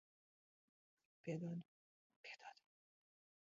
[1.21, 1.61] Piedod.
[2.23, 2.57] Piedod.